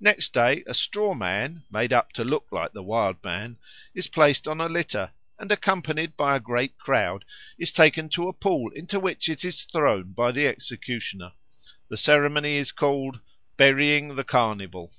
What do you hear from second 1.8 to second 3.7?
up to look like the Wild Man,